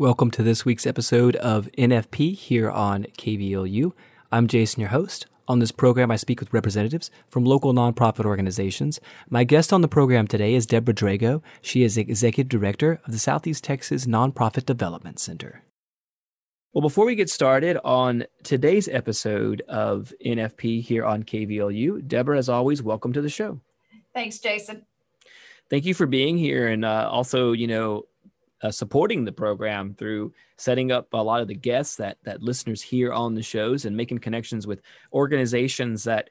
Welcome 0.00 0.30
to 0.30 0.42
this 0.42 0.64
week's 0.64 0.86
episode 0.86 1.36
of 1.36 1.68
NFP 1.76 2.34
here 2.34 2.70
on 2.70 3.04
KVLU. 3.18 3.92
I'm 4.32 4.46
Jason, 4.46 4.80
your 4.80 4.88
host. 4.88 5.26
On 5.46 5.58
this 5.58 5.72
program, 5.72 6.10
I 6.10 6.16
speak 6.16 6.40
with 6.40 6.54
representatives 6.54 7.10
from 7.28 7.44
local 7.44 7.74
nonprofit 7.74 8.24
organizations. 8.24 8.98
My 9.28 9.44
guest 9.44 9.74
on 9.74 9.82
the 9.82 9.88
program 9.88 10.26
today 10.26 10.54
is 10.54 10.64
Deborah 10.64 10.94
Drago. 10.94 11.42
She 11.60 11.82
is 11.82 11.98
Executive 11.98 12.48
Director 12.48 13.02
of 13.04 13.12
the 13.12 13.18
Southeast 13.18 13.62
Texas 13.62 14.06
Nonprofit 14.06 14.64
Development 14.64 15.18
Center. 15.18 15.64
Well, 16.72 16.80
before 16.80 17.04
we 17.04 17.14
get 17.14 17.28
started 17.28 17.76
on 17.84 18.24
today's 18.42 18.88
episode 18.88 19.60
of 19.68 20.14
NFP 20.24 20.80
here 20.82 21.04
on 21.04 21.24
KVLU, 21.24 22.08
Deborah, 22.08 22.38
as 22.38 22.48
always, 22.48 22.82
welcome 22.82 23.12
to 23.12 23.20
the 23.20 23.28
show. 23.28 23.60
Thanks, 24.14 24.38
Jason. 24.38 24.86
Thank 25.68 25.84
you 25.84 25.92
for 25.92 26.06
being 26.06 26.38
here 26.38 26.68
and 26.68 26.86
uh, 26.86 27.06
also, 27.12 27.52
you 27.52 27.66
know, 27.66 28.06
uh, 28.62 28.70
supporting 28.70 29.24
the 29.24 29.32
program 29.32 29.94
through 29.94 30.32
setting 30.58 30.92
up 30.92 31.08
a 31.12 31.22
lot 31.22 31.40
of 31.40 31.48
the 31.48 31.54
guests 31.54 31.96
that 31.96 32.18
that 32.24 32.42
listeners 32.42 32.82
hear 32.82 33.12
on 33.12 33.34
the 33.34 33.42
shows 33.42 33.84
and 33.84 33.96
making 33.96 34.18
connections 34.18 34.66
with 34.66 34.82
organizations 35.12 36.04
that 36.04 36.30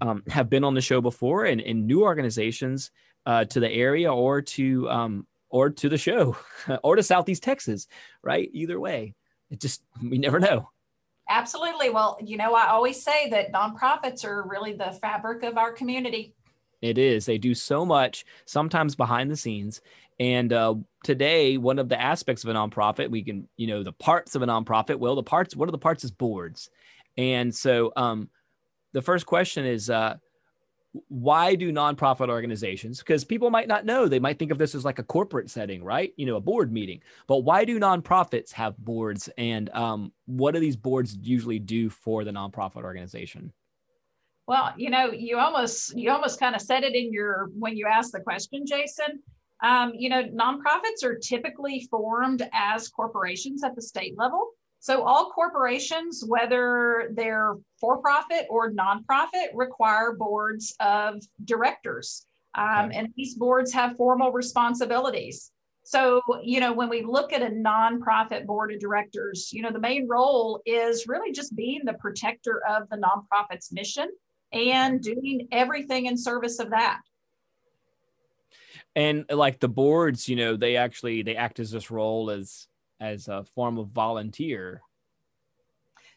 um, 0.00 0.22
have 0.28 0.48
been 0.48 0.64
on 0.64 0.74
the 0.74 0.80
show 0.80 1.00
before 1.00 1.44
and, 1.44 1.60
and 1.60 1.86
new 1.86 2.02
organizations 2.02 2.90
uh, 3.26 3.44
to 3.44 3.60
the 3.60 3.70
area 3.70 4.12
or 4.12 4.40
to 4.42 4.88
um, 4.90 5.26
or 5.48 5.70
to 5.70 5.88
the 5.88 5.98
show 5.98 6.36
or 6.82 6.96
to 6.96 7.02
Southeast 7.02 7.42
Texas, 7.42 7.86
right? 8.22 8.48
Either 8.52 8.78
way, 8.78 9.14
it 9.50 9.60
just 9.60 9.82
we 10.02 10.18
never 10.18 10.38
know. 10.38 10.70
Absolutely. 11.28 11.90
Well, 11.90 12.18
you 12.20 12.36
know, 12.36 12.54
I 12.54 12.68
always 12.68 13.00
say 13.02 13.30
that 13.30 13.52
nonprofits 13.52 14.24
are 14.24 14.42
really 14.48 14.72
the 14.72 14.98
fabric 15.00 15.44
of 15.44 15.58
our 15.58 15.72
community. 15.72 16.34
It 16.82 16.98
is. 16.98 17.26
They 17.26 17.38
do 17.38 17.54
so 17.54 17.84
much, 17.84 18.24
sometimes 18.46 18.94
behind 18.94 19.30
the 19.30 19.36
scenes. 19.36 19.80
And 20.18 20.52
uh, 20.52 20.74
today, 21.04 21.56
one 21.56 21.78
of 21.78 21.88
the 21.88 22.00
aspects 22.00 22.44
of 22.44 22.50
a 22.50 22.54
nonprofit, 22.54 23.10
we 23.10 23.22
can, 23.22 23.48
you 23.56 23.66
know, 23.66 23.82
the 23.82 23.92
parts 23.92 24.34
of 24.34 24.42
a 24.42 24.46
nonprofit. 24.46 24.98
Well, 24.98 25.14
the 25.14 25.22
parts, 25.22 25.56
one 25.56 25.68
of 25.68 25.72
the 25.72 25.78
parts 25.78 26.04
is 26.04 26.10
boards. 26.10 26.70
And 27.16 27.54
so, 27.54 27.92
um, 27.96 28.28
the 28.92 29.02
first 29.02 29.26
question 29.26 29.64
is, 29.64 29.88
uh, 29.88 30.16
why 31.08 31.54
do 31.54 31.72
nonprofit 31.72 32.28
organizations? 32.28 32.98
Because 32.98 33.24
people 33.24 33.50
might 33.50 33.68
not 33.68 33.84
know, 33.84 34.08
they 34.08 34.18
might 34.18 34.38
think 34.38 34.50
of 34.50 34.58
this 34.58 34.74
as 34.74 34.84
like 34.84 34.98
a 34.98 35.04
corporate 35.04 35.48
setting, 35.48 35.84
right? 35.84 36.12
You 36.16 36.26
know, 36.26 36.36
a 36.36 36.40
board 36.40 36.72
meeting. 36.72 37.00
But 37.26 37.38
why 37.38 37.64
do 37.64 37.78
nonprofits 37.78 38.52
have 38.52 38.76
boards, 38.76 39.28
and 39.38 39.70
um, 39.70 40.12
what 40.26 40.52
do 40.52 40.60
these 40.60 40.76
boards 40.76 41.16
usually 41.22 41.60
do 41.60 41.90
for 41.90 42.24
the 42.24 42.32
nonprofit 42.32 42.82
organization? 42.82 43.52
Well, 44.50 44.74
you 44.76 44.90
know, 44.90 45.12
you 45.12 45.38
almost 45.38 45.96
you 45.96 46.10
almost 46.10 46.40
kind 46.40 46.56
of 46.56 46.60
said 46.60 46.82
it 46.82 46.96
in 46.96 47.12
your 47.12 47.50
when 47.56 47.76
you 47.76 47.86
asked 47.86 48.10
the 48.10 48.18
question, 48.18 48.66
Jason. 48.66 49.22
Um, 49.62 49.92
you 49.94 50.08
know, 50.08 50.24
nonprofits 50.24 51.04
are 51.04 51.14
typically 51.14 51.86
formed 51.88 52.42
as 52.52 52.88
corporations 52.88 53.62
at 53.62 53.76
the 53.76 53.82
state 53.82 54.18
level. 54.18 54.48
So 54.80 55.04
all 55.04 55.30
corporations, 55.30 56.24
whether 56.26 57.12
they're 57.14 57.54
for 57.80 57.98
profit 57.98 58.48
or 58.50 58.72
nonprofit, 58.72 59.50
require 59.54 60.14
boards 60.14 60.74
of 60.80 61.22
directors. 61.44 62.26
Um, 62.56 62.86
okay. 62.86 62.96
And 62.96 63.08
these 63.16 63.36
boards 63.36 63.72
have 63.72 63.96
formal 63.96 64.32
responsibilities. 64.32 65.52
So, 65.84 66.20
you 66.42 66.58
know, 66.58 66.72
when 66.72 66.88
we 66.88 67.02
look 67.02 67.32
at 67.32 67.40
a 67.40 67.54
nonprofit 67.54 68.46
board 68.46 68.72
of 68.72 68.80
directors, 68.80 69.52
you 69.52 69.62
know, 69.62 69.70
the 69.70 69.78
main 69.78 70.08
role 70.08 70.60
is 70.66 71.06
really 71.06 71.30
just 71.30 71.54
being 71.54 71.82
the 71.84 71.94
protector 71.94 72.62
of 72.68 72.88
the 72.88 72.96
nonprofit's 72.96 73.70
mission 73.70 74.08
and 74.52 75.00
doing 75.00 75.48
everything 75.52 76.06
in 76.06 76.16
service 76.16 76.58
of 76.58 76.70
that. 76.70 77.00
And 78.96 79.24
like 79.30 79.60
the 79.60 79.68
boards 79.68 80.28
you 80.28 80.36
know 80.36 80.56
they 80.56 80.76
actually 80.76 81.22
they 81.22 81.36
act 81.36 81.60
as 81.60 81.70
this 81.70 81.90
role 81.90 82.30
as 82.30 82.66
as 83.00 83.28
a 83.28 83.44
form 83.54 83.78
of 83.78 83.88
volunteer. 83.88 84.82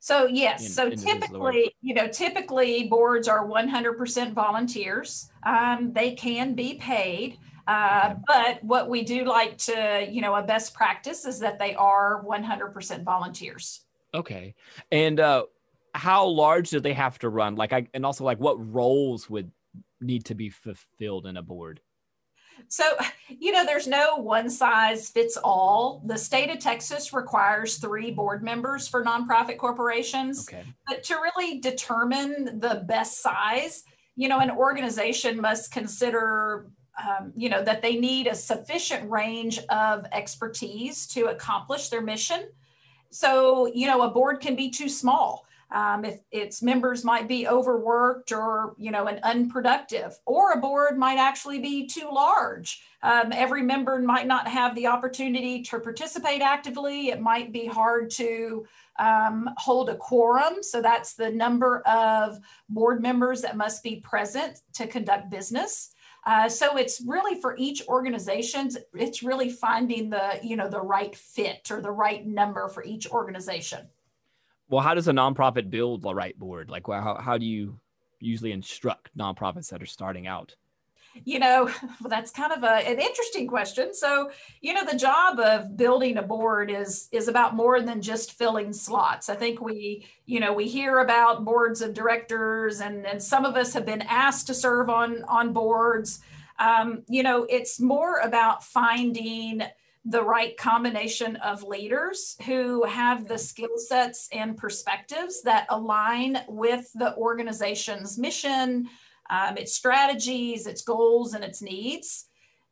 So 0.00 0.26
yes. 0.26 0.64
In, 0.66 0.72
so 0.72 0.90
typically 0.90 1.74
you 1.82 1.94
know 1.94 2.08
typically 2.08 2.88
boards 2.88 3.28
are 3.28 3.46
100% 3.46 4.32
volunteers. 4.32 5.30
Um, 5.44 5.92
they 5.92 6.14
can 6.14 6.54
be 6.54 6.74
paid 6.74 7.38
uh, 7.66 8.14
but 8.26 8.62
what 8.64 8.88
we 8.88 9.02
do 9.02 9.24
like 9.24 9.56
to 9.56 10.06
you 10.10 10.20
know 10.20 10.34
a 10.34 10.42
best 10.42 10.74
practice 10.74 11.24
is 11.24 11.38
that 11.40 11.58
they 11.58 11.74
are 11.74 12.24
100% 12.24 13.04
volunteers. 13.04 13.82
Okay. 14.14 14.54
And 14.90 15.20
uh 15.20 15.44
how 15.94 16.26
large 16.26 16.70
do 16.70 16.80
they 16.80 16.92
have 16.94 17.18
to 17.18 17.28
run 17.28 17.54
like 17.54 17.72
i 17.72 17.86
and 17.94 18.04
also 18.04 18.24
like 18.24 18.38
what 18.38 18.56
roles 18.72 19.28
would 19.28 19.50
need 20.00 20.24
to 20.24 20.34
be 20.34 20.48
fulfilled 20.48 21.26
in 21.26 21.36
a 21.36 21.42
board 21.42 21.80
so, 22.68 22.84
you 23.28 23.52
know, 23.52 23.64
there's 23.64 23.86
no 23.86 24.16
one 24.16 24.48
size 24.50 25.08
fits 25.08 25.36
all. 25.36 26.02
The 26.06 26.16
state 26.16 26.50
of 26.50 26.58
Texas 26.58 27.12
requires 27.12 27.78
three 27.78 28.10
board 28.10 28.42
members 28.42 28.88
for 28.88 29.04
nonprofit 29.04 29.58
corporations. 29.58 30.48
Okay. 30.48 30.64
But 30.86 31.02
to 31.04 31.14
really 31.16 31.60
determine 31.60 32.60
the 32.60 32.84
best 32.86 33.20
size, 33.20 33.84
you 34.16 34.28
know, 34.28 34.40
an 34.40 34.50
organization 34.50 35.40
must 35.40 35.72
consider, 35.72 36.70
um, 37.02 37.32
you 37.34 37.48
know, 37.48 37.62
that 37.62 37.82
they 37.82 37.96
need 37.96 38.26
a 38.26 38.34
sufficient 38.34 39.10
range 39.10 39.58
of 39.70 40.06
expertise 40.12 41.06
to 41.08 41.26
accomplish 41.26 41.88
their 41.88 42.02
mission. 42.02 42.48
So, 43.10 43.66
you 43.74 43.86
know, 43.86 44.02
a 44.02 44.10
board 44.10 44.40
can 44.40 44.56
be 44.56 44.70
too 44.70 44.88
small 44.88 45.46
um, 45.72 46.04
if 46.04 46.20
its 46.30 46.62
members 46.62 47.04
might 47.04 47.26
be 47.26 47.48
overworked 47.48 48.30
or 48.30 48.74
you 48.78 48.90
know 48.90 49.06
and 49.06 49.18
unproductive 49.22 50.18
or 50.26 50.52
a 50.52 50.58
board 50.58 50.98
might 50.98 51.18
actually 51.18 51.58
be 51.58 51.86
too 51.86 52.08
large. 52.12 52.82
Um, 53.02 53.32
every 53.32 53.62
member 53.62 53.98
might 53.98 54.26
not 54.26 54.46
have 54.46 54.74
the 54.74 54.86
opportunity 54.86 55.62
to 55.62 55.80
participate 55.80 56.40
actively. 56.40 57.08
It 57.08 57.20
might 57.20 57.52
be 57.52 57.66
hard 57.66 58.10
to 58.12 58.64
um, 58.98 59.50
hold 59.56 59.88
a 59.88 59.96
quorum. 59.96 60.62
So 60.62 60.80
that's 60.80 61.14
the 61.14 61.30
number 61.30 61.80
of 61.80 62.38
board 62.68 63.02
members 63.02 63.40
that 63.42 63.56
must 63.56 63.82
be 63.82 63.96
present 63.96 64.60
to 64.74 64.86
conduct 64.86 65.30
business. 65.30 65.94
Uh, 66.24 66.48
so 66.48 66.76
it's 66.76 67.02
really 67.04 67.40
for 67.40 67.56
each 67.58 67.82
organization 67.88 68.70
it's 68.94 69.24
really 69.24 69.50
finding 69.50 70.08
the 70.08 70.38
you 70.40 70.54
know 70.54 70.68
the 70.68 70.80
right 70.80 71.16
fit 71.16 71.68
or 71.68 71.80
the 71.80 71.90
right 71.90 72.24
number 72.24 72.68
for 72.68 72.84
each 72.84 73.08
organization 73.10 73.80
well, 74.72 74.82
how 74.82 74.94
does 74.94 75.06
a 75.06 75.12
nonprofit 75.12 75.68
build 75.68 76.00
the 76.00 76.14
right 76.14 76.36
board? 76.38 76.70
Like, 76.70 76.86
how, 76.86 77.18
how 77.20 77.36
do 77.36 77.44
you 77.44 77.78
usually 78.20 78.52
instruct 78.52 79.10
nonprofits 79.14 79.68
that 79.68 79.82
are 79.82 79.86
starting 79.86 80.26
out? 80.26 80.56
You 81.24 81.40
know, 81.40 81.64
well, 82.00 82.08
that's 82.08 82.30
kind 82.30 82.54
of 82.54 82.62
a, 82.62 82.88
an 82.88 82.98
interesting 82.98 83.46
question. 83.46 83.92
So, 83.92 84.30
you 84.62 84.72
know, 84.72 84.86
the 84.90 84.96
job 84.96 85.38
of 85.38 85.76
building 85.76 86.16
a 86.16 86.22
board 86.22 86.70
is 86.70 87.10
is 87.12 87.28
about 87.28 87.54
more 87.54 87.82
than 87.82 88.00
just 88.00 88.32
filling 88.32 88.72
slots. 88.72 89.28
I 89.28 89.34
think 89.34 89.60
we, 89.60 90.06
you 90.24 90.40
know, 90.40 90.54
we 90.54 90.66
hear 90.68 91.00
about 91.00 91.44
boards 91.44 91.82
of 91.82 91.92
directors, 91.92 92.80
and 92.80 93.06
and 93.06 93.22
some 93.22 93.44
of 93.44 93.56
us 93.56 93.74
have 93.74 93.84
been 93.84 94.00
asked 94.00 94.46
to 94.46 94.54
serve 94.54 94.88
on 94.88 95.22
on 95.24 95.52
boards. 95.52 96.20
Um, 96.58 97.02
you 97.08 97.22
know, 97.22 97.44
it's 97.50 97.78
more 97.78 98.20
about 98.20 98.64
finding 98.64 99.64
the 100.04 100.22
right 100.22 100.56
combination 100.56 101.36
of 101.36 101.62
leaders 101.62 102.36
who 102.44 102.84
have 102.84 103.28
the 103.28 103.38
skill 103.38 103.76
sets 103.76 104.28
and 104.32 104.56
perspectives 104.56 105.42
that 105.42 105.66
align 105.70 106.38
with 106.48 106.92
the 106.94 107.14
organization's 107.16 108.18
mission, 108.18 108.88
um, 109.30 109.56
its 109.56 109.74
strategies, 109.74 110.66
its 110.66 110.82
goals, 110.82 111.34
and 111.34 111.44
its 111.44 111.62
needs, 111.62 112.26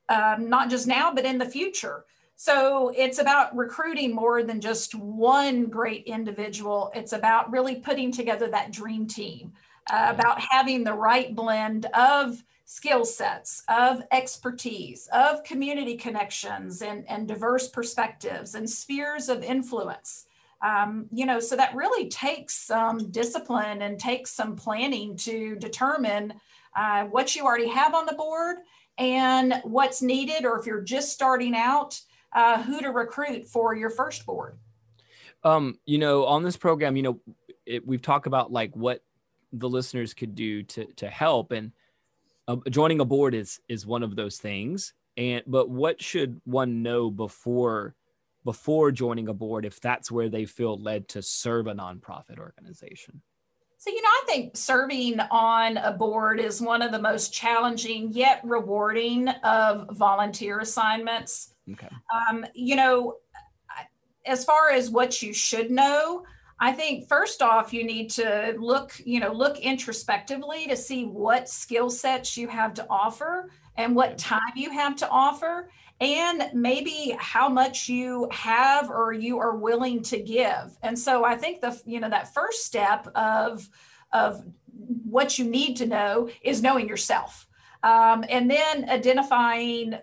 um, 0.08 0.48
not 0.48 0.70
just 0.70 0.88
now, 0.88 1.12
but 1.12 1.24
in 1.24 1.38
the 1.38 1.46
future. 1.46 2.04
So 2.34 2.90
it's 2.96 3.20
about 3.20 3.54
recruiting 3.54 4.14
more 4.14 4.42
than 4.42 4.60
just 4.60 4.94
one 4.94 5.66
great 5.66 6.04
individual. 6.06 6.90
It's 6.94 7.12
about 7.12 7.52
really 7.52 7.76
putting 7.76 8.10
together 8.10 8.48
that 8.48 8.72
dream 8.72 9.06
team, 9.06 9.52
uh, 9.92 10.06
about 10.08 10.40
having 10.40 10.82
the 10.82 10.94
right 10.94 11.34
blend 11.34 11.86
of 11.94 12.42
skill 12.70 13.04
sets, 13.04 13.64
of 13.68 14.00
expertise, 14.12 15.08
of 15.12 15.42
community 15.42 15.96
connections 15.96 16.82
and, 16.82 17.04
and 17.08 17.26
diverse 17.26 17.66
perspectives 17.66 18.54
and 18.54 18.70
spheres 18.70 19.28
of 19.28 19.42
influence. 19.42 20.26
Um, 20.64 21.06
you 21.10 21.26
know, 21.26 21.40
so 21.40 21.56
that 21.56 21.74
really 21.74 22.08
takes 22.08 22.54
some 22.54 23.10
discipline 23.10 23.82
and 23.82 23.98
takes 23.98 24.30
some 24.30 24.54
planning 24.54 25.16
to 25.16 25.56
determine 25.56 26.34
uh, 26.76 27.06
what 27.06 27.34
you 27.34 27.44
already 27.44 27.66
have 27.66 27.92
on 27.92 28.06
the 28.06 28.12
board 28.12 28.58
and 28.98 29.60
what's 29.64 30.00
needed, 30.00 30.44
or 30.44 30.56
if 30.60 30.64
you're 30.64 30.80
just 30.80 31.12
starting 31.12 31.56
out, 31.56 32.00
uh, 32.36 32.62
who 32.62 32.80
to 32.80 32.90
recruit 32.90 33.48
for 33.48 33.74
your 33.74 33.90
first 33.90 34.24
board. 34.24 34.56
Um, 35.42 35.80
you 35.86 35.98
know, 35.98 36.24
on 36.24 36.44
this 36.44 36.56
program, 36.56 36.94
you 36.94 37.02
know, 37.02 37.20
it, 37.66 37.84
we've 37.84 38.02
talked 38.02 38.28
about 38.28 38.52
like 38.52 38.76
what 38.76 39.02
the 39.52 39.68
listeners 39.68 40.14
could 40.14 40.36
do 40.36 40.62
to 40.62 40.84
to 40.94 41.08
help, 41.08 41.50
and 41.50 41.72
uh, 42.50 42.56
joining 42.68 43.00
a 43.00 43.04
board 43.04 43.34
is 43.34 43.60
is 43.68 43.86
one 43.86 44.02
of 44.02 44.16
those 44.16 44.38
things. 44.38 44.92
And 45.16 45.42
but 45.46 45.68
what 45.68 46.02
should 46.02 46.40
one 46.44 46.82
know 46.82 47.10
before 47.10 47.94
before 48.44 48.90
joining 48.90 49.28
a 49.28 49.34
board 49.34 49.64
if 49.64 49.80
that's 49.80 50.10
where 50.10 50.28
they 50.28 50.46
feel 50.46 50.80
led 50.80 51.08
to 51.08 51.22
serve 51.22 51.66
a 51.66 51.74
nonprofit 51.74 52.38
organization? 52.38 53.22
So 53.78 53.90
you 53.90 54.02
know 54.02 54.08
i 54.08 54.22
think 54.26 54.56
serving 54.58 55.20
on 55.30 55.78
a 55.78 55.92
board 55.92 56.38
is 56.38 56.60
one 56.60 56.82
of 56.82 56.92
the 56.92 56.98
most 56.98 57.32
challenging 57.32 58.12
yet 58.12 58.42
rewarding 58.44 59.28
of 59.28 59.96
volunteer 59.96 60.60
assignments. 60.60 61.54
Okay. 61.70 61.88
Um, 62.12 62.44
you 62.54 62.76
know 62.76 63.16
as 64.26 64.44
far 64.44 64.70
as 64.70 64.90
what 64.90 65.22
you 65.22 65.32
should 65.32 65.70
know, 65.70 66.24
I 66.62 66.72
think 66.72 67.08
first 67.08 67.40
off, 67.40 67.72
you 67.72 67.84
need 67.84 68.10
to 68.10 68.54
look, 68.58 68.92
you 69.04 69.18
know, 69.18 69.32
look 69.32 69.58
introspectively 69.58 70.66
to 70.68 70.76
see 70.76 71.06
what 71.06 71.48
skill 71.48 71.88
sets 71.88 72.36
you 72.36 72.48
have 72.48 72.74
to 72.74 72.86
offer 72.90 73.50
and 73.76 73.96
what 73.96 74.18
time 74.18 74.52
you 74.54 74.70
have 74.70 74.94
to 74.96 75.08
offer 75.08 75.70
and 76.00 76.50
maybe 76.52 77.16
how 77.18 77.48
much 77.48 77.88
you 77.88 78.28
have 78.30 78.90
or 78.90 79.14
you 79.14 79.38
are 79.38 79.56
willing 79.56 80.02
to 80.02 80.20
give. 80.20 80.76
And 80.82 80.98
so 80.98 81.24
I 81.24 81.34
think 81.34 81.62
the, 81.62 81.80
you 81.86 81.98
know, 81.98 82.10
that 82.10 82.34
first 82.34 82.66
step 82.66 83.08
of, 83.14 83.66
of 84.12 84.42
what 85.04 85.38
you 85.38 85.46
need 85.46 85.76
to 85.76 85.86
know 85.86 86.28
is 86.42 86.62
knowing 86.62 86.86
yourself. 86.88 87.46
Um, 87.82 88.24
and 88.28 88.50
then 88.50 88.88
identifying 88.90 89.98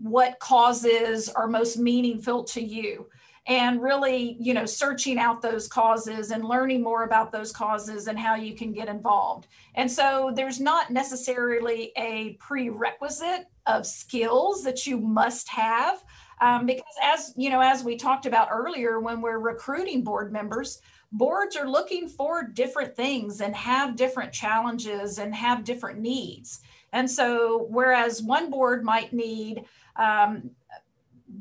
what 0.00 0.38
causes 0.38 1.28
are 1.28 1.48
most 1.48 1.76
meaningful 1.76 2.44
to 2.44 2.62
you 2.62 3.08
and 3.46 3.82
really 3.82 4.36
you 4.38 4.54
know 4.54 4.64
searching 4.64 5.18
out 5.18 5.42
those 5.42 5.66
causes 5.66 6.30
and 6.30 6.44
learning 6.44 6.82
more 6.82 7.04
about 7.04 7.32
those 7.32 7.50
causes 7.52 8.06
and 8.06 8.18
how 8.18 8.34
you 8.34 8.54
can 8.54 8.72
get 8.72 8.88
involved. 8.88 9.48
And 9.74 9.90
so 9.90 10.32
there's 10.34 10.60
not 10.60 10.90
necessarily 10.90 11.92
a 11.96 12.34
prerequisite 12.40 13.46
of 13.66 13.86
skills 13.86 14.62
that 14.64 14.86
you 14.86 14.98
must 14.98 15.48
have 15.48 16.04
um, 16.40 16.66
because 16.66 16.84
as 17.02 17.32
you 17.36 17.50
know 17.50 17.60
as 17.60 17.84
we 17.84 17.96
talked 17.96 18.26
about 18.26 18.48
earlier 18.50 19.00
when 19.00 19.20
we're 19.20 19.38
recruiting 19.38 20.02
board 20.02 20.32
members 20.32 20.80
boards 21.12 21.56
are 21.56 21.68
looking 21.68 22.08
for 22.08 22.42
different 22.42 22.96
things 22.96 23.40
and 23.40 23.54
have 23.54 23.96
different 23.96 24.32
challenges 24.32 25.18
and 25.18 25.34
have 25.34 25.62
different 25.62 26.00
needs. 26.00 26.60
And 26.92 27.10
so 27.10 27.66
whereas 27.70 28.22
one 28.22 28.50
board 28.50 28.82
might 28.82 29.12
need 29.12 29.64
um, 29.96 30.50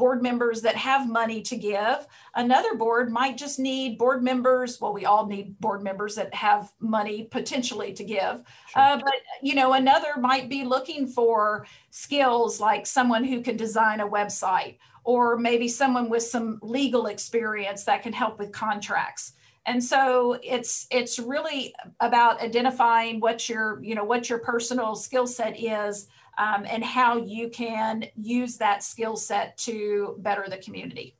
board 0.01 0.23
members 0.23 0.63
that 0.63 0.75
have 0.75 1.07
money 1.07 1.43
to 1.43 1.55
give. 1.55 2.07
Another 2.33 2.73
board 2.73 3.11
might 3.11 3.37
just 3.37 3.59
need 3.59 3.99
board 3.99 4.23
members. 4.23 4.81
Well, 4.81 4.93
we 4.93 5.05
all 5.05 5.27
need 5.27 5.59
board 5.59 5.83
members 5.83 6.15
that 6.15 6.33
have 6.33 6.73
money 6.79 7.25
potentially 7.29 7.93
to 7.93 8.03
give. 8.03 8.41
Sure. 8.69 8.81
Uh, 8.81 8.97
but 8.97 9.13
you 9.43 9.53
know, 9.53 9.73
another 9.73 10.13
might 10.19 10.49
be 10.49 10.63
looking 10.63 11.05
for 11.05 11.67
skills 11.91 12.59
like 12.59 12.87
someone 12.87 13.23
who 13.23 13.41
can 13.41 13.57
design 13.57 13.99
a 13.99 14.07
website, 14.07 14.77
or 15.03 15.37
maybe 15.37 15.67
someone 15.67 16.09
with 16.09 16.23
some 16.23 16.57
legal 16.63 17.05
experience 17.05 17.83
that 17.83 18.01
can 18.01 18.11
help 18.11 18.39
with 18.39 18.51
contracts. 18.51 19.33
And 19.65 19.83
so 19.83 20.39
it's 20.43 20.87
it's 20.89 21.19
really 21.19 21.73
about 21.99 22.41
identifying 22.41 23.19
what 23.19 23.47
your 23.47 23.81
you 23.83 23.93
know 23.93 24.03
what 24.03 24.29
your 24.29 24.39
personal 24.39 24.95
skill 24.95 25.27
set 25.27 25.59
is 25.59 26.07
um, 26.37 26.65
and 26.67 26.83
how 26.83 27.17
you 27.17 27.49
can 27.49 28.05
use 28.15 28.57
that 28.57 28.83
skill 28.83 29.15
set 29.15 29.57
to 29.59 30.15
better 30.19 30.45
the 30.49 30.57
community. 30.57 31.15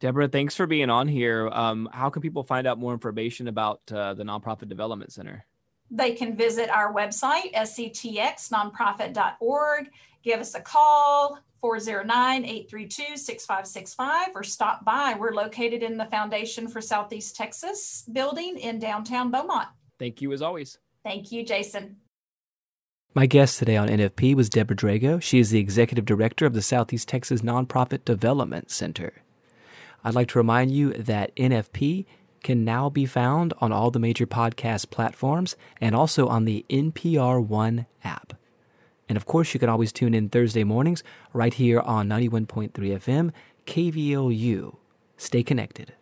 Deborah, 0.00 0.28
thanks 0.28 0.54
for 0.54 0.66
being 0.66 0.90
on 0.90 1.08
here. 1.08 1.48
Um, 1.48 1.88
how 1.92 2.08
can 2.08 2.22
people 2.22 2.44
find 2.44 2.68
out 2.68 2.78
more 2.78 2.92
information 2.92 3.48
about 3.48 3.80
uh, 3.90 4.14
the 4.14 4.22
Nonprofit 4.22 4.68
Development 4.68 5.12
Center? 5.12 5.44
They 5.90 6.12
can 6.12 6.36
visit 6.36 6.70
our 6.70 6.94
website, 6.94 7.52
sctxnonprofit.org, 7.54 9.90
give 10.28 10.40
us 10.40 10.54
a 10.54 10.60
call, 10.60 11.38
409 11.62 12.44
832 12.44 13.16
6565, 13.16 14.28
or 14.34 14.42
stop 14.42 14.84
by. 14.84 15.16
We're 15.18 15.32
located 15.32 15.82
in 15.82 15.96
the 15.96 16.04
Foundation 16.04 16.68
for 16.68 16.82
Southeast 16.82 17.34
Texas 17.34 18.04
building 18.12 18.58
in 18.58 18.78
downtown 18.78 19.30
Beaumont. 19.30 19.68
Thank 19.98 20.20
you 20.20 20.32
as 20.32 20.42
always. 20.42 20.78
Thank 21.02 21.32
you, 21.32 21.44
Jason. 21.44 21.96
My 23.14 23.24
guest 23.24 23.58
today 23.58 23.78
on 23.78 23.88
NFP 23.88 24.34
was 24.34 24.50
Deborah 24.50 24.76
Drago. 24.76 25.20
She 25.20 25.38
is 25.38 25.50
the 25.50 25.58
executive 25.58 26.04
director 26.04 26.44
of 26.44 26.52
the 26.52 26.62
Southeast 26.62 27.08
Texas 27.08 27.40
Nonprofit 27.40 28.04
Development 28.04 28.70
Center. 28.70 29.14
I'd 30.04 30.14
like 30.14 30.28
to 30.28 30.38
remind 30.38 30.72
you 30.72 30.92
that 30.92 31.34
NFP 31.36 32.04
can 32.42 32.64
now 32.66 32.90
be 32.90 33.06
found 33.06 33.54
on 33.60 33.72
all 33.72 33.90
the 33.90 33.98
major 33.98 34.26
podcast 34.26 34.90
platforms 34.90 35.56
and 35.80 35.96
also 35.96 36.28
on 36.28 36.44
the 36.44 36.66
NPR 36.68 37.44
One 37.44 37.86
app. 38.04 38.34
And 39.08 39.16
of 39.16 39.26
course, 39.26 39.54
you 39.54 39.60
can 39.60 39.68
always 39.68 39.92
tune 39.92 40.14
in 40.14 40.28
Thursday 40.28 40.64
mornings 40.64 41.02
right 41.32 41.54
here 41.54 41.80
on 41.80 42.08
91.3 42.08 42.72
FM, 42.72 43.32
KVLU. 43.66 44.76
Stay 45.16 45.42
connected. 45.42 45.94